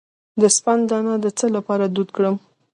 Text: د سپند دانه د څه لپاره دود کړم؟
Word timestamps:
د 0.41 0.43
سپند 0.55 0.81
دانه 0.89 1.13
د 1.23 1.27
څه 1.37 1.45
لپاره 1.55 1.85
دود 1.95 2.09
کړم؟ 2.15 2.35